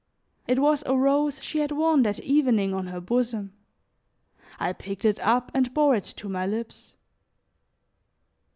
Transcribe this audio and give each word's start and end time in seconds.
It 0.47 0.57
was 0.57 0.81
a 0.87 0.97
rose 0.97 1.43
she 1.43 1.59
had 1.59 1.71
worn 1.71 2.01
that 2.01 2.17
evening 2.21 2.73
on 2.73 2.87
her 2.87 2.99
bosom; 2.99 3.53
I 4.59 4.73
picked 4.73 5.05
it 5.05 5.19
up 5.19 5.51
and 5.53 5.71
bore 5.75 5.95
it 5.95 6.05
to 6.17 6.27
my 6.27 6.47
lips. 6.47 6.95